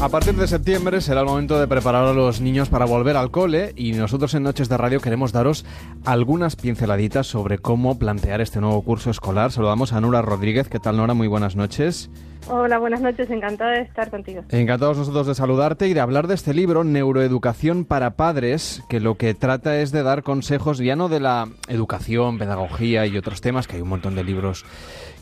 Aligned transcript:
A 0.00 0.08
partir 0.08 0.36
de 0.36 0.46
septiembre 0.46 1.00
será 1.00 1.22
el 1.22 1.26
momento 1.26 1.58
de 1.58 1.66
preparar 1.66 2.06
a 2.06 2.12
los 2.12 2.40
niños 2.40 2.68
para 2.68 2.84
volver 2.84 3.16
al 3.16 3.32
cole 3.32 3.72
y 3.74 3.92
nosotros 3.92 4.32
en 4.34 4.44
Noches 4.44 4.68
de 4.68 4.76
Radio 4.76 5.00
queremos 5.00 5.32
daros 5.32 5.66
algunas 6.04 6.54
pinceladitas 6.54 7.26
sobre 7.26 7.58
cómo 7.58 7.98
plantear 7.98 8.40
este 8.40 8.60
nuevo 8.60 8.80
curso 8.82 9.10
escolar. 9.10 9.50
Saludamos 9.50 9.92
a 9.92 10.00
Nora 10.00 10.22
Rodríguez. 10.22 10.68
¿Qué 10.68 10.78
tal, 10.78 10.98
Nora? 10.98 11.14
Muy 11.14 11.26
buenas 11.26 11.56
noches. 11.56 12.10
Hola, 12.46 12.78
buenas 12.78 13.00
noches. 13.00 13.28
Encantada 13.28 13.72
de 13.72 13.80
estar 13.82 14.08
contigo. 14.08 14.42
Encantados 14.50 14.96
nosotros 14.96 15.26
de 15.26 15.34
saludarte 15.34 15.88
y 15.88 15.94
de 15.94 16.00
hablar 16.00 16.28
de 16.28 16.36
este 16.36 16.54
libro, 16.54 16.84
Neuroeducación 16.84 17.84
para 17.84 18.12
Padres, 18.12 18.82
que 18.88 19.00
lo 19.00 19.16
que 19.16 19.34
trata 19.34 19.80
es 19.80 19.90
de 19.90 20.04
dar 20.04 20.22
consejos 20.22 20.78
ya 20.78 20.94
no 20.94 21.08
de 21.08 21.20
la 21.20 21.48
educación, 21.66 22.38
pedagogía 22.38 23.04
y 23.04 23.18
otros 23.18 23.40
temas, 23.40 23.66
que 23.66 23.76
hay 23.76 23.82
un 23.82 23.88
montón 23.88 24.14
de 24.14 24.22
libros 24.22 24.64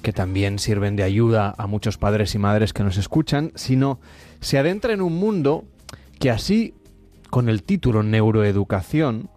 que 0.02 0.12
también 0.12 0.59
sirven 0.59 0.96
de 0.96 1.02
ayuda 1.02 1.55
a 1.56 1.66
muchos 1.66 1.98
padres 1.98 2.34
y 2.34 2.38
madres 2.38 2.73
que 2.73 2.84
nos 2.84 2.96
escuchan, 2.96 3.52
sino 3.54 4.00
se 4.41 4.59
adentra 4.59 4.92
en 4.92 5.00
un 5.00 5.14
mundo 5.14 5.64
que 6.18 6.30
así, 6.30 6.74
con 7.30 7.48
el 7.48 7.62
título 7.62 8.02
Neuroeducación, 8.02 9.30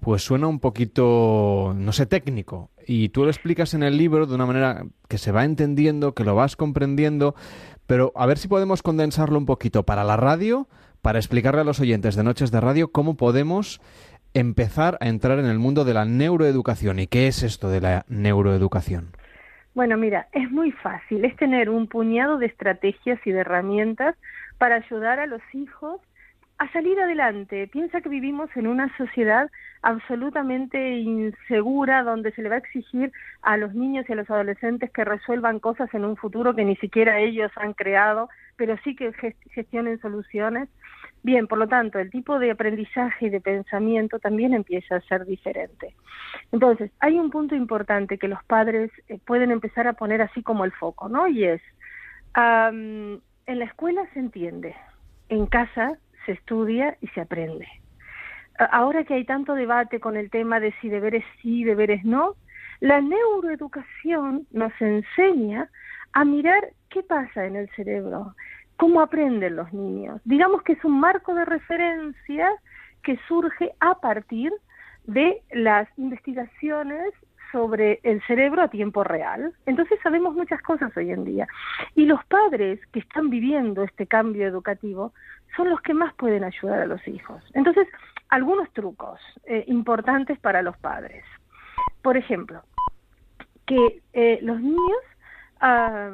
pues 0.00 0.22
suena 0.22 0.46
un 0.46 0.60
poquito, 0.60 1.74
no 1.76 1.92
sé, 1.92 2.06
técnico. 2.06 2.70
Y 2.86 3.08
tú 3.08 3.24
lo 3.24 3.30
explicas 3.30 3.74
en 3.74 3.82
el 3.82 3.96
libro 3.96 4.26
de 4.26 4.34
una 4.34 4.46
manera 4.46 4.86
que 5.08 5.18
se 5.18 5.32
va 5.32 5.44
entendiendo, 5.44 6.14
que 6.14 6.24
lo 6.24 6.34
vas 6.34 6.56
comprendiendo, 6.56 7.34
pero 7.86 8.12
a 8.14 8.26
ver 8.26 8.38
si 8.38 8.48
podemos 8.48 8.82
condensarlo 8.82 9.38
un 9.38 9.46
poquito 9.46 9.84
para 9.84 10.04
la 10.04 10.16
radio, 10.16 10.68
para 11.02 11.18
explicarle 11.18 11.60
a 11.60 11.64
los 11.64 11.80
oyentes 11.80 12.14
de 12.14 12.24
Noches 12.24 12.50
de 12.50 12.60
Radio 12.60 12.92
cómo 12.92 13.16
podemos 13.16 13.80
empezar 14.34 14.98
a 15.00 15.08
entrar 15.08 15.38
en 15.38 15.46
el 15.46 15.58
mundo 15.58 15.84
de 15.84 15.94
la 15.94 16.04
neuroeducación. 16.04 16.98
¿Y 16.98 17.06
qué 17.06 17.26
es 17.26 17.42
esto 17.42 17.68
de 17.68 17.80
la 17.80 18.04
neuroeducación? 18.08 19.16
Bueno, 19.76 19.98
mira, 19.98 20.26
es 20.32 20.50
muy 20.50 20.72
fácil, 20.72 21.26
es 21.26 21.36
tener 21.36 21.68
un 21.68 21.86
puñado 21.86 22.38
de 22.38 22.46
estrategias 22.46 23.20
y 23.26 23.30
de 23.30 23.40
herramientas 23.40 24.16
para 24.56 24.76
ayudar 24.76 25.20
a 25.20 25.26
los 25.26 25.42
hijos 25.52 26.00
a 26.56 26.72
salir 26.72 26.98
adelante. 26.98 27.66
Piensa 27.66 28.00
que 28.00 28.08
vivimos 28.08 28.48
en 28.56 28.68
una 28.68 28.96
sociedad 28.96 29.50
absolutamente 29.82 30.94
insegura 30.96 32.04
donde 32.04 32.32
se 32.32 32.40
le 32.40 32.48
va 32.48 32.54
a 32.54 32.60
exigir 32.60 33.12
a 33.42 33.58
los 33.58 33.74
niños 33.74 34.06
y 34.08 34.14
a 34.14 34.16
los 34.16 34.30
adolescentes 34.30 34.90
que 34.92 35.04
resuelvan 35.04 35.60
cosas 35.60 35.92
en 35.92 36.06
un 36.06 36.16
futuro 36.16 36.54
que 36.54 36.64
ni 36.64 36.76
siquiera 36.76 37.18
ellos 37.18 37.52
han 37.56 37.74
creado, 37.74 38.30
pero 38.56 38.78
sí 38.82 38.96
que 38.96 39.12
gestionen 39.50 40.00
soluciones. 40.00 40.70
Bien, 41.22 41.46
por 41.46 41.58
lo 41.58 41.66
tanto, 41.66 41.98
el 41.98 42.10
tipo 42.10 42.38
de 42.38 42.52
aprendizaje 42.52 43.26
y 43.26 43.30
de 43.30 43.40
pensamiento 43.40 44.18
también 44.18 44.54
empieza 44.54 44.96
a 44.96 45.00
ser 45.00 45.24
diferente. 45.26 45.94
Entonces, 46.52 46.92
hay 47.00 47.18
un 47.18 47.30
punto 47.30 47.54
importante 47.54 48.18
que 48.18 48.28
los 48.28 48.42
padres 48.44 48.92
eh, 49.08 49.18
pueden 49.24 49.50
empezar 49.50 49.88
a 49.88 49.94
poner 49.94 50.22
así 50.22 50.42
como 50.42 50.64
el 50.64 50.72
foco, 50.72 51.08
¿no? 51.08 51.26
Y 51.26 51.44
es, 51.44 51.60
en 52.36 53.20
la 53.46 53.64
escuela 53.64 54.06
se 54.12 54.20
entiende, 54.20 54.76
en 55.28 55.46
casa 55.46 55.98
se 56.26 56.32
estudia 56.32 56.96
y 57.00 57.08
se 57.08 57.22
aprende. 57.22 57.66
Ahora 58.58 59.04
que 59.04 59.14
hay 59.14 59.24
tanto 59.24 59.54
debate 59.54 60.00
con 60.00 60.16
el 60.16 60.30
tema 60.30 60.60
de 60.60 60.72
si 60.80 60.88
deberes 60.88 61.24
sí, 61.40 61.64
deberes 61.64 62.04
no, 62.04 62.34
la 62.80 63.00
neuroeducación 63.00 64.46
nos 64.50 64.72
enseña 64.80 65.70
a 66.12 66.24
mirar 66.24 66.72
qué 66.90 67.02
pasa 67.02 67.46
en 67.46 67.56
el 67.56 67.68
cerebro, 67.70 68.34
cómo 68.76 69.00
aprenden 69.00 69.56
los 69.56 69.72
niños. 69.72 70.20
Digamos 70.24 70.62
que 70.62 70.74
es 70.74 70.84
un 70.84 71.00
marco 71.00 71.34
de 71.34 71.44
referencia 71.44 72.50
que 73.02 73.18
surge 73.28 73.72
a 73.80 74.00
partir 74.00 74.52
de 75.04 75.42
las 75.52 75.88
investigaciones 75.96 77.14
sobre 77.52 78.00
el 78.02 78.20
cerebro 78.26 78.62
a 78.62 78.68
tiempo 78.68 79.04
real. 79.04 79.52
Entonces 79.66 79.98
sabemos 80.02 80.34
muchas 80.34 80.60
cosas 80.62 80.94
hoy 80.96 81.10
en 81.10 81.24
día. 81.24 81.46
Y 81.94 82.04
los 82.04 82.22
padres 82.26 82.80
que 82.92 82.98
están 83.00 83.30
viviendo 83.30 83.82
este 83.82 84.06
cambio 84.06 84.46
educativo 84.46 85.12
son 85.56 85.70
los 85.70 85.80
que 85.80 85.94
más 85.94 86.12
pueden 86.14 86.44
ayudar 86.44 86.80
a 86.80 86.86
los 86.86 87.06
hijos. 87.08 87.42
Entonces, 87.54 87.88
algunos 88.28 88.70
trucos 88.72 89.20
eh, 89.44 89.64
importantes 89.68 90.38
para 90.40 90.60
los 90.62 90.76
padres. 90.78 91.24
Por 92.02 92.16
ejemplo, 92.16 92.62
que 93.64 94.02
eh, 94.12 94.38
los 94.42 94.60
niños 94.60 95.02
ah, 95.60 96.12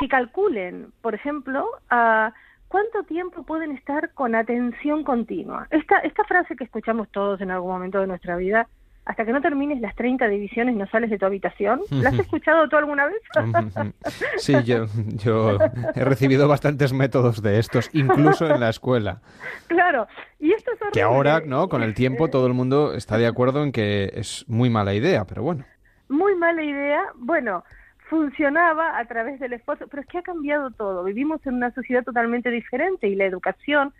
que 0.00 0.08
calculen, 0.08 0.92
por 1.02 1.14
ejemplo, 1.14 1.66
uh, 1.92 2.32
cuánto 2.68 3.02
tiempo 3.06 3.42
pueden 3.42 3.72
estar 3.72 4.14
con 4.14 4.34
atención 4.34 5.04
continua. 5.04 5.66
Esta, 5.70 5.98
esta 5.98 6.24
frase 6.24 6.56
que 6.56 6.64
escuchamos 6.64 7.10
todos 7.10 7.42
en 7.42 7.50
algún 7.50 7.70
momento 7.70 8.00
de 8.00 8.06
nuestra 8.06 8.36
vida, 8.36 8.66
hasta 9.04 9.26
que 9.26 9.32
no 9.32 9.42
termines 9.42 9.78
las 9.80 9.94
30 9.96 10.26
divisiones 10.28 10.74
no 10.74 10.86
sales 10.86 11.10
de 11.10 11.18
tu 11.18 11.26
habitación. 11.26 11.80
¿La 11.90 12.08
has 12.08 12.18
escuchado 12.18 12.66
tú 12.68 12.76
alguna 12.76 13.06
vez? 13.06 13.20
sí, 14.38 14.54
yo, 14.64 14.86
yo 15.16 15.58
he 15.94 16.04
recibido 16.04 16.48
bastantes 16.48 16.94
métodos 16.94 17.42
de 17.42 17.58
estos, 17.58 17.90
incluso 17.92 18.46
en 18.46 18.58
la 18.58 18.70
escuela. 18.70 19.20
Claro, 19.66 20.06
y 20.38 20.52
esto 20.52 20.70
es 20.72 20.78
Que 20.92 21.02
ahora, 21.02 21.42
¿no? 21.44 21.68
Con 21.68 21.82
el 21.82 21.92
tiempo 21.92 22.28
todo 22.28 22.46
el 22.46 22.54
mundo 22.54 22.94
está 22.94 23.18
de 23.18 23.26
acuerdo 23.26 23.64
en 23.64 23.72
que 23.72 24.12
es 24.14 24.46
muy 24.48 24.70
mala 24.70 24.94
idea, 24.94 25.26
pero 25.26 25.42
bueno. 25.42 25.64
Muy 26.08 26.34
mala 26.36 26.62
idea. 26.62 27.02
Bueno, 27.16 27.64
funcionaba 28.10 28.98
a 28.98 29.04
través 29.04 29.38
del 29.38 29.52
esfuerzo, 29.52 29.86
pero 29.88 30.02
es 30.02 30.08
que 30.08 30.18
ha 30.18 30.22
cambiado 30.22 30.72
todo. 30.72 31.04
Vivimos 31.04 31.40
en 31.46 31.54
una 31.54 31.72
sociedad 31.72 32.02
totalmente 32.02 32.50
diferente 32.50 33.06
y 33.06 33.14
la 33.14 33.24
educación 33.24 33.94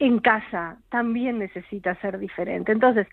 en 0.00 0.18
casa 0.18 0.78
también 0.90 1.38
necesita 1.38 1.94
ser 2.00 2.18
diferente. 2.18 2.72
Entonces, 2.72 3.06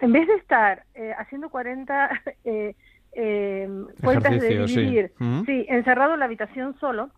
en 0.00 0.12
vez 0.12 0.26
de 0.26 0.36
estar 0.36 0.84
eh, 0.94 1.12
haciendo 1.18 1.50
40 1.50 2.22
eh, 2.44 2.74
eh, 3.12 3.68
cuentas 4.02 4.40
de 4.40 4.48
dividir, 4.66 5.12
sí. 5.44 5.66
encerrado 5.68 6.14
en 6.14 6.20
la 6.20 6.24
habitación 6.24 6.74
solo, 6.80 7.10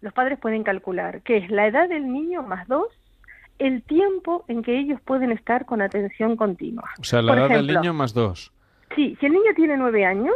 los 0.00 0.12
padres 0.12 0.38
pueden 0.40 0.64
calcular 0.64 1.22
que 1.22 1.36
es 1.36 1.50
la 1.50 1.68
edad 1.68 1.88
del 1.88 2.12
niño 2.12 2.42
más 2.42 2.66
dos, 2.66 2.88
el 3.60 3.82
tiempo 3.82 4.44
en 4.48 4.62
que 4.62 4.78
ellos 4.78 5.00
pueden 5.02 5.30
estar 5.30 5.64
con 5.64 5.80
atención 5.80 6.36
continua. 6.36 6.90
O 6.98 7.04
sea, 7.04 7.22
la 7.22 7.34
edad 7.34 7.48
del 7.50 7.68
niño 7.68 7.94
más 7.94 8.14
dos. 8.14 8.52
Sí, 8.96 9.16
si 9.20 9.26
el 9.26 9.32
niño 9.32 9.52
tiene 9.54 9.76
nueve 9.76 10.04
años, 10.04 10.34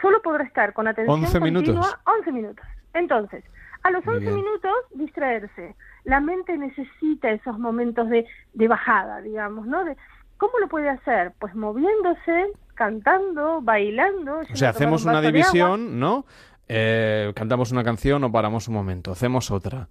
solo 0.00 0.20
podrá 0.22 0.44
estar 0.44 0.72
con 0.72 0.88
atención 0.88 1.22
11 1.22 1.40
continua 1.40 1.72
minutos. 1.72 1.98
11 2.04 2.32
minutos. 2.32 2.66
Entonces, 2.94 3.44
a 3.82 3.90
los 3.90 4.06
11 4.06 4.30
minutos, 4.30 4.72
distraerse. 4.94 5.76
La 6.04 6.20
mente 6.20 6.56
necesita 6.56 7.30
esos 7.30 7.58
momentos 7.58 8.08
de, 8.08 8.26
de 8.54 8.68
bajada, 8.68 9.20
digamos, 9.20 9.66
¿no? 9.66 9.84
De, 9.84 9.96
¿Cómo 10.38 10.58
lo 10.58 10.68
puede 10.68 10.88
hacer? 10.88 11.32
Pues 11.38 11.54
moviéndose, 11.54 12.52
cantando, 12.74 13.60
bailando. 13.62 14.40
O 14.40 14.56
sea, 14.56 14.70
hacemos 14.70 15.04
una 15.04 15.20
división, 15.20 15.98
¿no? 15.98 16.26
Eh, 16.68 17.32
cantamos 17.34 17.70
una 17.70 17.84
canción 17.84 18.24
o 18.24 18.32
paramos 18.32 18.68
un 18.68 18.74
momento, 18.74 19.12
hacemos 19.12 19.50
otra. 19.50 19.88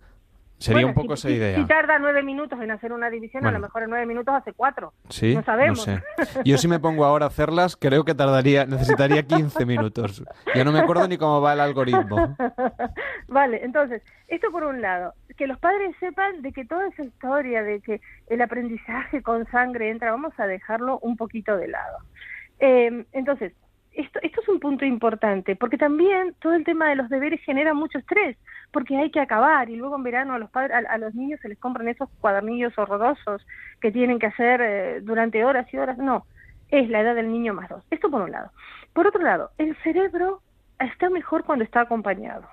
Sería 0.58 0.86
un 0.86 0.94
poco 0.94 1.14
esa 1.16 1.30
idea. 1.30 1.58
Si 1.58 1.66
tarda 1.66 2.00
nueve 2.00 2.24
minutos 2.24 2.60
en 2.62 2.72
hacer 2.72 2.94
una 2.94 3.10
división, 3.10 3.46
a 3.46 3.52
lo 3.52 3.60
mejor 3.60 3.84
en 3.84 3.90
nueve 3.90 4.06
minutos 4.06 4.34
hace 4.34 4.54
cuatro. 4.54 4.94
Sí, 5.10 5.36
no 5.36 5.44
sabemos. 5.44 5.86
Yo 6.46 6.58
si 6.58 6.68
me 6.68 6.80
pongo 6.80 7.06
ahora 7.06 7.26
a 7.26 7.28
hacerlas, 7.28 7.76
creo 7.76 8.06
que 8.06 8.16
tardaría, 8.16 8.66
necesitaría 8.66 9.24
15 9.24 9.66
minutos. 9.66 10.24
Ya 10.56 10.64
no 10.64 10.72
me 10.72 10.80
acuerdo 10.80 11.08
ni 11.08 11.18
cómo 11.18 11.42
va 11.42 11.54
el 11.54 11.60
algoritmo. 11.60 12.36
vale, 13.28 13.64
entonces, 13.64 14.02
esto 14.28 14.50
por 14.52 14.64
un 14.64 14.82
lado, 14.82 15.14
que 15.38 15.48
los 15.48 15.60
padres 15.60 15.96
sepan 16.00 16.42
de 16.42 16.52
que 16.52 16.66
toda 16.66 16.88
esa 16.88 17.04
historia 17.04 17.62
de 17.62 17.82
que 17.82 18.02
el 18.28 18.42
aprendizaje 18.42 19.22
con 19.22 19.46
sangre 19.52 19.90
entra, 19.90 20.12
vamos 20.12 20.34
a 20.38 20.48
dejarlo 20.48 21.00
un 21.00 21.18
poquito 21.18 21.58
de 21.58 21.68
lado. 21.68 21.98
Eh, 22.60 23.06
entonces, 23.12 23.54
esto, 23.96 24.20
esto 24.22 24.42
es 24.42 24.50
un 24.50 24.60
punto 24.60 24.86
importante, 24.86 25.56
porque 25.56 25.78
también 25.78 26.36
todo 26.40 26.54
el 26.54 26.64
tema 26.64 26.90
de 26.90 26.96
los 26.96 27.10
deberes 27.10 27.42
genera 27.42 27.74
mucho 27.74 27.98
estrés, 27.98 28.38
porque 28.72 28.98
hay 28.98 29.12
que 29.12 29.20
acabar 29.20 29.70
y 29.70 29.76
luego 29.76 29.96
en 29.96 30.04
verano 30.04 30.34
a 30.34 30.40
los 30.40 30.50
padres, 30.50 30.86
a, 30.88 30.98
los 30.98 31.16
niños 31.16 31.40
se 31.42 31.50
les 31.50 31.58
compran 31.58 31.88
esos 31.88 32.10
cuadernillos 32.20 32.78
horrorosos 32.78 33.46
que 33.82 33.92
tienen 33.92 34.20
que 34.20 34.28
hacer 34.28 34.62
eh, 34.62 35.02
durante 35.02 35.46
horas 35.46 35.72
y 35.74 35.78
horas. 35.78 35.98
No, 35.98 36.26
es 36.70 36.90
la 36.90 37.02
edad 37.02 37.16
del 37.16 37.32
niño 37.32 37.54
más 37.54 37.70
dos. 37.70 37.84
Esto 37.90 38.10
por 38.10 38.22
un 38.22 38.32
lado. 38.32 38.52
Por 38.94 39.08
otro 39.08 39.22
lado, 39.22 39.52
el 39.58 39.76
cerebro 39.84 40.42
está 40.80 41.10
mejor 41.10 41.44
cuando 41.44 41.64
está 41.64 41.82
acompañado. 41.82 42.48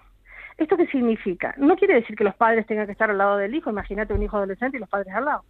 ¿Esto 0.58 0.76
qué 0.76 0.86
significa? 0.88 1.54
No 1.56 1.76
quiere 1.76 1.94
decir 1.94 2.16
que 2.16 2.24
los 2.24 2.36
padres 2.36 2.66
tengan 2.66 2.86
que 2.86 2.92
estar 2.92 3.10
al 3.10 3.18
lado 3.18 3.36
del 3.36 3.54
hijo, 3.54 3.70
imagínate 3.70 4.12
un 4.12 4.22
hijo 4.22 4.36
adolescente 4.36 4.76
y 4.76 4.80
los 4.80 4.88
padres 4.88 5.14
al 5.14 5.24
lado. 5.24 5.44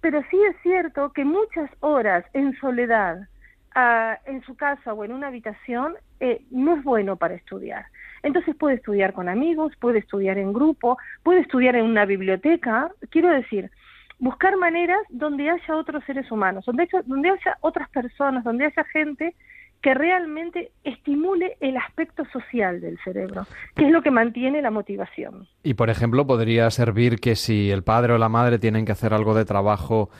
Pero 0.00 0.22
sí 0.30 0.38
es 0.44 0.56
cierto 0.62 1.12
que 1.12 1.24
muchas 1.24 1.70
horas 1.80 2.24
en 2.32 2.56
soledad, 2.58 3.28
en 3.74 4.42
su 4.42 4.56
casa 4.56 4.92
o 4.92 5.04
en 5.04 5.12
una 5.12 5.28
habitación 5.28 5.94
eh, 6.20 6.42
no 6.50 6.76
es 6.76 6.84
bueno 6.84 7.16
para 7.16 7.34
estudiar. 7.34 7.86
Entonces 8.22 8.56
puede 8.56 8.76
estudiar 8.76 9.12
con 9.12 9.28
amigos, 9.28 9.72
puede 9.78 10.00
estudiar 10.00 10.38
en 10.38 10.52
grupo, 10.52 10.98
puede 11.22 11.40
estudiar 11.40 11.76
en 11.76 11.84
una 11.84 12.04
biblioteca. 12.04 12.90
Quiero 13.10 13.30
decir, 13.30 13.70
buscar 14.18 14.56
maneras 14.56 15.00
donde 15.10 15.48
haya 15.50 15.76
otros 15.76 16.02
seres 16.04 16.30
humanos, 16.30 16.64
donde 16.66 16.88
donde 17.06 17.30
haya 17.30 17.56
otras 17.60 17.88
personas, 17.90 18.44
donde 18.44 18.66
haya 18.66 18.84
gente 18.84 19.34
que 19.80 19.94
realmente 19.94 20.72
estimule 20.82 21.56
el 21.60 21.76
aspecto 21.76 22.24
social 22.32 22.80
del 22.80 22.98
cerebro, 23.04 23.46
que 23.76 23.86
es 23.86 23.92
lo 23.92 24.02
que 24.02 24.10
mantiene 24.10 24.60
la 24.60 24.72
motivación. 24.72 25.46
Y, 25.62 25.74
por 25.74 25.88
ejemplo, 25.88 26.26
podría 26.26 26.68
servir 26.70 27.20
que 27.20 27.36
si 27.36 27.70
el 27.70 27.84
padre 27.84 28.14
o 28.14 28.18
la 28.18 28.28
madre 28.28 28.58
tienen 28.58 28.84
que 28.84 28.92
hacer 28.92 29.14
algo 29.14 29.34
de 29.34 29.44
trabajo 29.44 30.10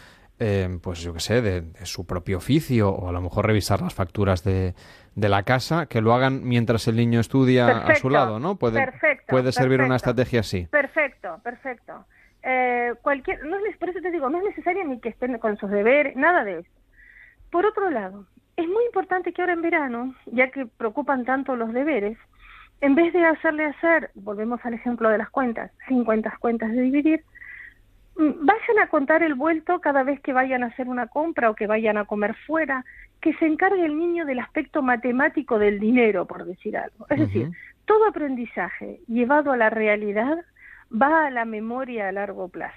eh, 0.40 0.79
pues 0.82 1.00
yo 1.00 1.12
qué 1.12 1.20
sé, 1.20 1.43
de, 1.43 1.64
su 1.85 2.06
propio 2.06 2.38
oficio 2.38 2.90
o 2.90 3.08
a 3.08 3.12
lo 3.12 3.20
mejor 3.20 3.46
revisar 3.46 3.81
las 3.81 3.94
facturas 3.94 4.44
de, 4.44 4.75
de 5.14 5.29
la 5.29 5.43
casa, 5.43 5.87
que 5.87 6.00
lo 6.00 6.14
hagan 6.14 6.44
mientras 6.44 6.87
el 6.88 6.96
niño 6.96 7.20
estudia 7.20 7.79
a 7.79 7.94
su 7.96 8.11
lado, 8.11 8.38
¿no? 8.38 8.56
Puede, 8.56 8.93
puede 9.26 9.52
servir 9.52 9.81
una 9.81 9.96
estrategia 9.96 10.40
así. 10.40 10.67
Perfecto, 10.67 11.40
perfecto. 11.43 12.05
Eh, 12.43 12.94
cualquier, 13.02 13.44
no 13.44 13.56
es, 13.67 13.76
por 13.76 13.90
eso 13.90 14.00
te 14.00 14.11
digo, 14.11 14.31
no 14.31 14.38
es 14.38 14.44
necesario 14.44 14.85
ni 14.85 15.00
que 15.00 15.08
estén 15.08 15.37
con 15.38 15.56
sus 15.56 15.70
deberes, 15.70 16.17
nada 16.17 16.44
de 16.44 16.61
eso. 16.61 16.70
Por 17.50 17.67
otro 17.67 17.91
lado, 17.91 18.26
es 18.56 18.67
muy 18.67 18.84
importante 18.87 19.32
que 19.32 19.43
ahora 19.43 19.55
en 19.55 19.62
verano, 19.62 20.14
ya 20.26 20.50
que 20.50 20.67
preocupan 20.67 21.25
tanto 21.25 21.56
los 21.56 21.73
deberes, 21.73 22.17
en 22.81 22.94
vez 22.94 23.12
de 23.12 23.25
hacerle 23.25 23.67
hacer, 23.67 24.11
volvemos 24.14 24.61
al 24.64 24.75
ejemplo 24.75 25.08
de 25.08 25.19
las 25.19 25.31
cuentas, 25.31 25.73
50 25.88 26.37
cuentas 26.38 26.70
de 26.70 26.82
dividir, 26.82 27.25
vayan 28.19 28.79
a 28.82 28.88
contar 28.88 29.23
el 29.23 29.35
vuelto 29.35 29.81
cada 29.81 30.03
vez 30.03 30.20
que 30.20 30.32
vayan 30.32 30.65
a 30.65 30.67
hacer 30.67 30.88
una 30.88 31.06
compra 31.06 31.50
o 31.50 31.55
que 31.55 31.67
vayan 31.67 31.97
a 31.97 32.05
comer 32.05 32.35
fuera, 32.47 32.85
que 33.20 33.32
se 33.35 33.47
encargue 33.47 33.85
el 33.85 33.97
niño 33.97 34.26
del 34.26 34.41
aspecto 34.41 34.82
matemático 34.82 35.59
del 35.59 35.79
dinero, 35.79 36.26
por 36.26 36.44
decir 36.44 36.76
algo. 36.76 37.06
Es 37.09 37.20
decir, 37.20 37.50
todo 37.85 38.06
aprendizaje 38.06 39.00
llevado 39.06 39.53
a 39.53 39.56
la 39.56 39.70
realidad 39.70 40.38
va 40.91 41.26
a 41.26 41.31
la 41.31 41.44
memoria 41.44 42.09
a 42.09 42.12
largo 42.12 42.49
plazo. 42.49 42.76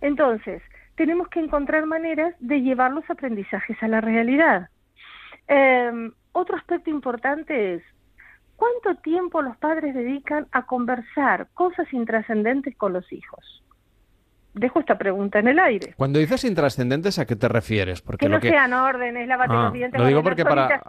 Entonces, 0.00 0.62
tenemos 0.94 1.28
que 1.28 1.40
encontrar 1.40 1.86
maneras 1.86 2.34
de 2.40 2.62
llevar 2.62 2.92
los 2.92 3.08
aprendizajes 3.10 3.76
a 3.82 3.88
la 3.88 4.00
realidad. 4.00 4.68
Em, 5.48 6.12
otro 6.32 6.56
aspecto 6.56 6.90
importante 6.90 7.74
es 7.74 7.82
¿Cuánto 8.60 9.00
tiempo 9.00 9.40
los 9.40 9.56
padres 9.56 9.94
dedican 9.94 10.46
a 10.52 10.66
conversar 10.66 11.48
cosas 11.54 11.90
intrascendentes 11.94 12.76
con 12.76 12.92
los 12.92 13.10
hijos? 13.10 13.64
Dejo 14.54 14.80
esta 14.80 14.98
pregunta 14.98 15.38
en 15.38 15.48
el 15.48 15.58
aire. 15.58 15.94
Cuando 15.96 16.18
dices 16.18 16.44
intrascendentes, 16.44 17.18
¿a 17.18 17.26
qué 17.26 17.36
te 17.36 17.48
refieres? 17.48 18.02
Porque 18.02 18.26
que 18.26 18.30
no 18.30 18.40
sean 18.40 18.72
órdenes, 18.72 19.28
lávate 19.28 19.52
ah. 19.54 19.72
Lo 19.92 20.06
digo 20.06 20.22
porque, 20.22 20.44
para, 20.44 20.82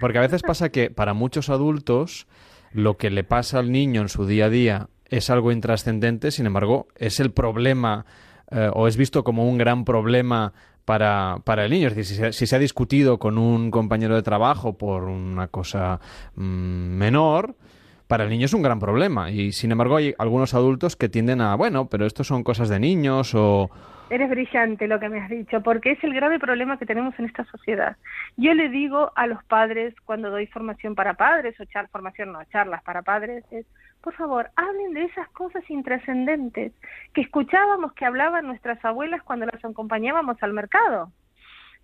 porque, 0.00 0.18
a 0.18 0.20
veces 0.20 0.42
pasa 0.42 0.68
que 0.68 0.90
para 0.90 1.14
muchos 1.14 1.50
adultos 1.50 2.28
lo 2.72 2.96
que 2.96 3.10
le 3.10 3.24
pasa 3.24 3.58
al 3.58 3.72
niño 3.72 4.02
en 4.02 4.08
su 4.08 4.26
día 4.26 4.46
a 4.46 4.50
día 4.50 4.88
es 5.06 5.30
algo 5.30 5.50
intrascendente, 5.50 6.30
sin 6.30 6.46
embargo, 6.46 6.86
es 6.96 7.18
el 7.18 7.32
problema 7.32 8.04
eh, 8.50 8.70
o 8.72 8.86
es 8.86 8.96
visto 8.96 9.24
como 9.24 9.48
un 9.48 9.58
gran 9.58 9.84
problema 9.84 10.52
para, 10.84 11.38
para 11.44 11.64
el 11.64 11.70
niño. 11.70 11.88
Es 11.88 11.96
decir, 11.96 12.32
si 12.32 12.46
se, 12.46 12.56
ha 12.56 12.58
discutido 12.58 13.18
con 13.18 13.36
un 13.36 13.70
compañero 13.70 14.14
de 14.14 14.22
trabajo 14.22 14.78
por 14.78 15.04
una 15.04 15.48
cosa 15.48 16.00
mm, 16.34 16.42
menor, 16.42 17.56
para 18.08 18.24
el 18.24 18.30
niño 18.30 18.46
es 18.46 18.54
un 18.54 18.62
gran 18.62 18.80
problema. 18.80 19.30
Y 19.30 19.52
sin 19.52 19.70
embargo 19.70 19.96
hay 19.96 20.14
algunos 20.18 20.54
adultos 20.54 20.96
que 20.96 21.08
tienden 21.08 21.40
a, 21.40 21.54
bueno, 21.54 21.88
pero 21.88 22.06
esto 22.06 22.24
son 22.24 22.42
cosas 22.42 22.68
de 22.68 22.80
niños 22.80 23.34
o... 23.34 23.70
Eres 24.10 24.30
brillante 24.30 24.88
lo 24.88 24.98
que 24.98 25.10
me 25.10 25.20
has 25.20 25.28
dicho, 25.28 25.60
porque 25.62 25.92
es 25.92 26.02
el 26.02 26.14
grave 26.14 26.38
problema 26.38 26.78
que 26.78 26.86
tenemos 26.86 27.16
en 27.18 27.26
esta 27.26 27.44
sociedad. 27.44 27.98
Yo 28.38 28.54
le 28.54 28.70
digo 28.70 29.12
a 29.14 29.26
los 29.26 29.44
padres 29.44 29.94
cuando 30.06 30.30
doy 30.30 30.46
formación 30.46 30.94
para 30.94 31.12
padres 31.12 31.60
o 31.60 31.66
char 31.66 31.88
formación, 31.88 32.32
no, 32.32 32.42
charlas 32.44 32.82
para 32.82 33.02
padres, 33.02 33.44
es, 33.50 33.66
por 34.00 34.14
favor, 34.14 34.48
hablen 34.56 34.94
de 34.94 35.04
esas 35.04 35.28
cosas 35.28 35.62
intrascendentes 35.68 36.72
que 37.12 37.20
escuchábamos 37.20 37.92
que 37.92 38.06
hablaban 38.06 38.46
nuestras 38.46 38.82
abuelas 38.82 39.22
cuando 39.22 39.44
las 39.44 39.62
acompañábamos 39.62 40.42
al 40.42 40.54
mercado, 40.54 41.12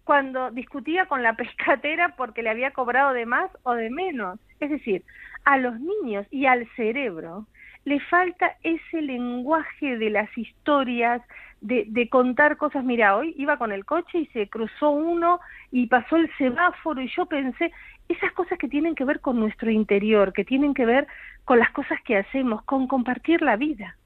cuando 0.04 0.50
discutía 0.50 1.04
con 1.04 1.22
la 1.22 1.36
pescatera 1.36 2.14
porque 2.16 2.42
le 2.42 2.48
había 2.48 2.70
cobrado 2.70 3.12
de 3.12 3.26
más 3.26 3.50
o 3.64 3.74
de 3.74 3.90
menos. 3.90 4.38
Es 4.60 4.70
decir, 4.70 5.04
a 5.44 5.58
los 5.58 5.78
niños 5.80 6.26
y 6.30 6.46
al 6.46 6.66
cerebro 6.76 7.46
le 7.84 8.00
falta 8.00 8.56
ese 8.62 9.02
lenguaje 9.02 9.98
de 9.98 10.10
las 10.10 10.36
historias, 10.38 11.20
de, 11.60 11.84
de, 11.88 12.08
contar 12.08 12.56
cosas. 12.56 12.82
Mira, 12.82 13.16
hoy 13.16 13.34
iba 13.36 13.58
con 13.58 13.72
el 13.72 13.84
coche 13.84 14.20
y 14.20 14.26
se 14.26 14.48
cruzó 14.48 14.90
uno 14.90 15.40
y 15.70 15.86
pasó 15.86 16.16
el 16.16 16.30
semáforo 16.36 17.00
y 17.02 17.08
yo 17.08 17.26
pensé, 17.26 17.72
esas 18.08 18.32
cosas 18.32 18.58
que 18.58 18.68
tienen 18.68 18.94
que 18.94 19.04
ver 19.04 19.20
con 19.20 19.38
nuestro 19.38 19.70
interior, 19.70 20.32
que 20.32 20.44
tienen 20.44 20.74
que 20.74 20.86
ver 20.86 21.06
con 21.44 21.58
las 21.58 21.70
cosas 21.70 21.98
que 22.04 22.16
hacemos, 22.16 22.62
con 22.62 22.86
compartir 22.86 23.42
la 23.42 23.56
vida. 23.56 23.96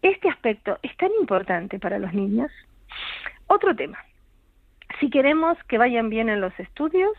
Este 0.00 0.30
aspecto 0.30 0.78
es 0.82 0.96
tan 0.96 1.10
importante 1.20 1.78
para 1.78 1.98
los 1.98 2.14
niños. 2.14 2.50
Otro 3.46 3.76
tema, 3.76 3.98
si 4.98 5.10
queremos 5.10 5.58
que 5.64 5.76
vayan 5.76 6.08
bien 6.08 6.30
en 6.30 6.40
los 6.40 6.58
estudios, 6.58 7.12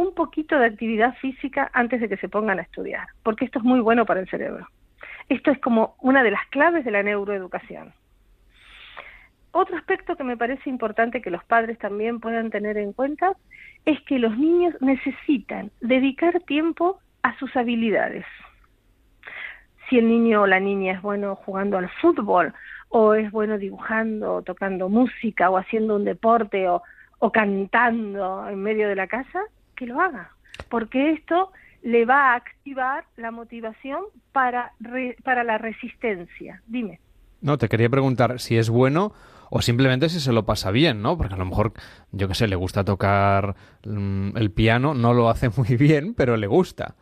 un 0.00 0.14
poquito 0.14 0.58
de 0.58 0.66
actividad 0.66 1.14
física 1.16 1.70
antes 1.72 2.00
de 2.00 2.08
que 2.08 2.16
se 2.16 2.28
pongan 2.28 2.58
a 2.58 2.62
estudiar, 2.62 3.08
porque 3.22 3.44
esto 3.44 3.58
es 3.58 3.64
muy 3.64 3.80
bueno 3.80 4.06
para 4.06 4.20
el 4.20 4.28
cerebro. 4.28 4.66
Esto 5.28 5.50
es 5.50 5.58
como 5.60 5.94
una 6.00 6.22
de 6.22 6.30
las 6.30 6.46
claves 6.48 6.84
de 6.84 6.90
la 6.90 7.02
neuroeducación. 7.02 7.92
Otro 9.52 9.76
aspecto 9.76 10.16
que 10.16 10.24
me 10.24 10.36
parece 10.36 10.70
importante 10.70 11.22
que 11.22 11.30
los 11.30 11.44
padres 11.44 11.78
también 11.78 12.20
puedan 12.20 12.50
tener 12.50 12.76
en 12.76 12.92
cuenta 12.92 13.32
es 13.84 14.00
que 14.02 14.18
los 14.18 14.36
niños 14.38 14.74
necesitan 14.80 15.70
dedicar 15.80 16.40
tiempo 16.40 17.00
a 17.22 17.36
sus 17.38 17.54
habilidades. 17.56 18.24
Si 19.88 19.98
el 19.98 20.08
niño 20.08 20.42
o 20.42 20.46
la 20.46 20.60
niña 20.60 20.92
es 20.92 21.02
bueno 21.02 21.34
jugando 21.34 21.78
al 21.78 21.88
fútbol, 22.00 22.54
o 22.90 23.14
es 23.14 23.30
bueno 23.30 23.58
dibujando, 23.58 24.34
o 24.34 24.42
tocando 24.42 24.88
música, 24.88 25.50
o 25.50 25.56
haciendo 25.56 25.96
un 25.96 26.04
deporte, 26.04 26.68
o, 26.68 26.82
cantando 27.32 28.48
en 28.48 28.62
medio 28.62 28.88
de 28.88 28.96
la 28.96 29.06
casa, 29.06 29.42
que 29.80 29.86
lo 29.86 29.98
haga, 29.98 30.30
porque 30.68 31.12
esto 31.12 31.52
le 31.82 32.04
va 32.04 32.32
a 32.32 32.34
activar 32.34 33.04
la 33.16 33.30
motivación 33.30 34.04
para, 34.30 34.72
para 35.24 35.42
la 35.42 35.56
resistencia. 35.56 36.60
Dime. 36.66 37.00
No, 37.40 37.56
te 37.56 37.70
quería 37.70 37.88
preguntar 37.88 38.40
si 38.40 38.58
es 38.58 38.68
bueno 38.68 39.14
o 39.48 39.62
simplemente 39.62 40.10
si 40.10 40.20
se 40.20 40.34
lo 40.34 40.44
pasa 40.44 40.70
bien, 40.70 41.00
¿no? 41.00 41.16
Porque 41.16 41.32
a 41.32 41.38
lo 41.38 41.46
mejor, 41.46 41.72
yo 42.12 42.28
qué 42.28 42.34
sé, 42.34 42.46
le 42.46 42.56
gusta 42.56 42.84
tocar 42.84 43.54
mm, 43.86 44.36
el 44.36 44.50
piano, 44.50 44.92
no 44.92 45.14
lo 45.14 45.30
hace 45.30 45.48
muy 45.56 45.76
bien, 45.76 46.12
pero 46.12 46.36
le 46.36 46.46
gusta. 46.46 46.94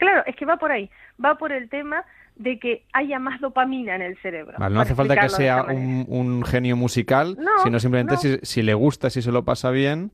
Claro, 0.00 0.24
es 0.26 0.34
que 0.34 0.44
va 0.44 0.56
por 0.56 0.72
ahí, 0.72 0.90
va 1.24 1.36
por 1.36 1.52
el 1.52 1.68
tema 1.68 2.04
de 2.34 2.58
que 2.58 2.84
haya 2.92 3.20
más 3.20 3.40
dopamina 3.40 3.94
en 3.94 4.02
el 4.02 4.16
cerebro. 4.18 4.58
no 4.58 4.80
hace 4.80 4.96
falta 4.96 5.16
que 5.16 5.28
sea 5.28 5.62
un, 5.62 6.44
genio 6.44 6.74
musical, 6.74 7.38
sino 7.62 7.78
simplemente 7.78 8.40
si, 8.42 8.62
le 8.62 8.74
gusta, 8.74 9.08
si 9.08 9.22
se 9.22 9.30
lo 9.30 9.44
pasa 9.44 9.70
bien, 9.70 10.10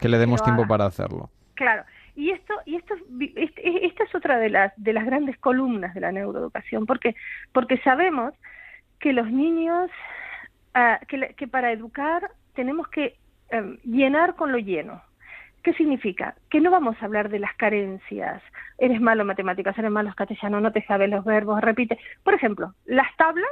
que 0.00 0.08
le 0.08 0.18
demos 0.18 0.42
tiempo 0.42 0.66
para 0.66 0.86
hacerlo. 0.86 1.30
Claro. 1.60 1.84
Y 2.16 2.30
esto, 2.30 2.54
y 2.64 2.76
esto, 2.76 2.94
esta 3.36 4.04
es 4.04 4.14
otra 4.14 4.38
de 4.38 4.50
las 4.50 4.72
de 4.76 4.92
las 4.92 5.04
grandes 5.04 5.38
columnas 5.38 5.94
de 5.94 6.00
la 6.00 6.10
neuroeducación, 6.10 6.86
porque 6.86 7.14
porque 7.52 7.78
sabemos 7.78 8.34
que 8.98 9.12
los 9.12 9.30
niños 9.30 9.90
Ah, 10.74 11.00
que, 11.08 11.48
para 11.48 11.72
educar 11.72 12.30
tenemos 12.54 12.88
que 12.88 13.16
em, 13.50 13.78
llenar 13.82 14.36
con 14.36 14.52
lo 14.52 14.58
lleno. 14.58 15.02
¿Qué 15.62 15.72
significa? 15.74 16.36
Que 16.48 16.60
no 16.60 16.70
vamos 16.70 16.96
a 17.00 17.04
hablar 17.04 17.28
de 17.28 17.40
las 17.40 17.54
carencias. 17.56 18.42
Eres 18.78 19.00
malo 19.00 19.22
en 19.22 19.26
matemáticas, 19.26 19.76
eres 19.76 19.90
malo 19.90 20.10
en 20.10 20.14
castellano, 20.14 20.60
no 20.60 20.72
te 20.72 20.84
sabes 20.86 21.10
los 21.10 21.24
verbos, 21.24 21.60
repite. 21.60 21.98
Por 22.22 22.34
ejemplo, 22.34 22.74
las 22.86 23.14
tablas, 23.16 23.50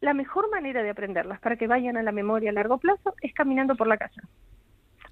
la 0.00 0.14
mejor 0.14 0.50
manera 0.50 0.82
de 0.82 0.90
aprenderlas 0.90 1.40
para 1.40 1.56
que 1.56 1.66
vayan 1.66 1.98
a 1.98 2.02
la 2.02 2.12
memoria 2.12 2.50
a 2.50 2.54
largo 2.54 2.78
plazo 2.78 3.14
es 3.20 3.34
caminando 3.34 3.76
por 3.76 3.86
la 3.86 3.98
casa. 3.98 4.22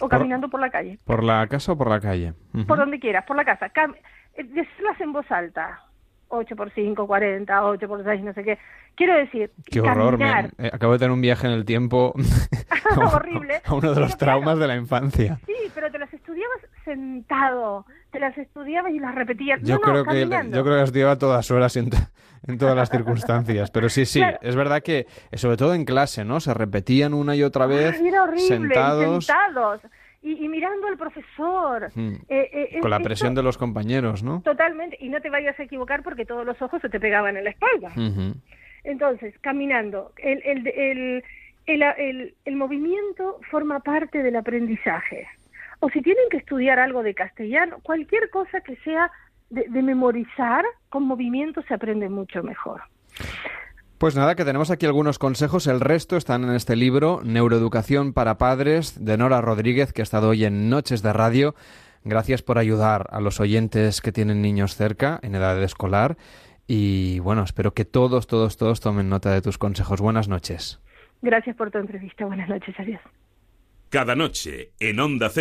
O 0.01 0.09
caminando 0.09 0.49
por 0.49 0.61
la 0.61 0.71
calle. 0.71 0.99
¿Por 1.05 1.25
la 1.25 1.47
casa 1.49 1.73
o 1.73 1.79
por 1.79 1.89
la 1.89 2.01
calle? 2.01 2.35
Por 2.67 2.79
donde 2.79 3.01
quieras, 3.01 3.25
por 3.27 3.37
la 3.37 3.45
casa. 3.45 3.67
Eh, 3.67 4.45
decirlas 4.45 5.01
en 5.01 5.13
voz 5.13 5.31
alta. 5.31 5.81
8 6.29 6.57
por 6.57 6.71
5, 6.73 7.07
40, 7.07 7.65
8 7.65 7.89
por 7.89 8.05
6, 8.05 8.23
no 8.23 8.33
sé 8.35 8.45
qué. 8.45 8.59
Quiero 8.95 9.15
decir, 9.15 9.51
qué 9.65 9.81
horror. 9.81 10.19
Eh, 10.59 10.71
acabo 10.73 10.93
de 10.93 10.99
tener 10.99 11.13
un 11.13 11.21
viaje 11.21 11.47
en 11.47 11.55
el 11.55 11.65
tiempo 11.65 12.13
horrible. 13.15 13.63
A 13.65 13.75
uno 13.75 13.95
de 13.95 14.01
los 14.01 14.17
traumas 14.17 14.59
de 14.59 14.67
la 14.67 14.77
infancia. 14.77 15.41
Sí, 15.47 15.55
pero 15.75 15.91
te 15.91 15.99
las 15.99 16.13
estudiabas 16.13 16.59
sentado, 16.89 17.85
te 18.11 18.19
las 18.19 18.37
estudiabas 18.39 18.93
y 18.93 18.99
las 18.99 19.15
repetías. 19.15 19.61
Yo 19.63 19.81
creo 19.81 20.05
que 20.05 20.21
yo 20.21 20.29
creo 20.29 20.65
que 20.65 20.71
las 20.71 20.85
estudiaba 20.85 21.19
todas 21.19 21.51
horas 21.51 21.77
en, 21.77 21.91
en 22.47 22.59
todas 22.59 22.75
las 22.75 22.89
circunstancias, 22.91 23.71
pero 23.71 23.89
sí, 23.89 24.07
sí, 24.07 24.23
es 24.41 24.57
verdad 24.57 24.83
que 24.83 25.07
sobre 25.35 25.57
todo 25.57 25.75
en 25.75 25.85
clase, 25.85 26.25
¿no? 26.25 26.41
Se 26.41 26.55
repetían 26.55 27.15
una 27.15 27.37
y 27.37 27.43
otra 27.43 27.67
vez 27.67 28.01
era 28.01 28.23
horrible, 28.23 28.41
sentados. 28.41 29.27
sentados 29.27 29.81
y, 30.23 30.49
mirando 30.49 30.87
al 30.89 30.97
profesor. 30.97 31.91
Hmm. 31.95 32.15
Eh, 32.29 32.71
eh, 32.73 32.81
Con 32.81 32.91
la 32.91 33.01
presión 33.01 33.35
de 33.35 33.43
los 33.43 33.57
compañeros, 33.57 34.23
¿no? 34.23 34.41
Totalmente, 34.43 34.97
y 35.01 35.09
no 35.09 35.21
te 35.21 35.31
vayas 35.31 35.59
a 35.59 35.63
equivocar 35.63 36.03
porque 36.03 36.25
todos 36.25 36.45
los 36.45 36.61
ojos 36.61 36.81
se 36.83 36.89
te 36.89 36.99
pegaban 36.99 37.37
en 37.37 37.45
la 37.45 37.51
espalda. 37.51 37.93
Entonces, 38.85 39.35
caminando, 39.41 40.13
el, 40.17 40.43
el, 40.45 41.23
el, 41.67 42.35
el, 42.45 42.57
movimiento 42.57 43.39
forma 43.51 43.81
parte 43.81 44.23
del 44.23 44.37
aprendizaje. 44.37 45.27
O 45.81 45.89
si 45.91 46.03
tienen 46.03 46.25
que 46.31 46.39
estudiar 46.39 46.79
algo 46.79 47.03
de 47.03 47.15
castellano, 47.15 47.79
cualquier 47.83 48.31
cosa 48.31 48.61
que 48.61 48.77
sea 48.77 49.11
de, 49.51 49.65
de 49.69 49.83
memorizar, 49.83 50.65
con 50.89 51.05
movimiento 51.05 51.63
se 51.63 51.75
aprende 51.75 52.09
mucho 52.09 52.43
mejor. 52.43 52.83
Pues 53.99 54.15
nada, 54.15 54.37
que 54.37 54.45
tenemos 54.45 54.71
aquí 54.71 54.87
algunos 54.87 55.19
consejos. 55.19 55.67
El 55.67 55.81
resto 55.81 56.17
están 56.17 56.45
en 56.45 56.55
este 56.55 56.77
libro, 56.77 57.21
Neuroeducación 57.25 58.13
para 58.13 58.39
Padres, 58.39 59.05
de 59.05 59.17
Nora 59.19 59.41
Rodríguez, 59.41 59.93
que 59.93 60.03
ha 60.03 60.05
estado 60.05 60.29
hoy 60.29 60.45
en 60.45 60.71
Noches 60.71 61.03
de 61.03 61.13
Radio. 61.13 61.57
Gracias 62.05 62.43
por 62.43 62.59
ayudar 62.59 63.09
a 63.11 63.21
los 63.21 63.41
oyentes 63.41 64.01
que 64.01 64.13
tienen 64.13 64.41
niños 64.41 64.77
cerca, 64.77 65.19
en 65.23 65.35
edad 65.35 65.61
escolar. 65.63 66.17
Y 66.69 67.19
bueno, 67.21 67.43
espero 67.43 67.73
que 67.73 67.85
todos, 67.85 68.29
todos, 68.29 68.57
todos 68.57 68.81
tomen 68.81 69.09
nota 69.09 69.33
de 69.33 69.43
tus 69.43 69.59
consejos. 69.59 70.01
Buenas 70.01 70.29
noches. 70.29 70.81
Gracias 71.21 71.57
por 71.57 71.73
tu 71.73 71.79
entrevista. 71.79 72.25
Buenas 72.25 72.49
noches. 72.49 72.75
Adiós. 72.79 73.01
Cada 73.89 74.15
noche 74.15 74.71
en 74.79 75.01
Onda 75.01 75.29
Cero. 75.29 75.37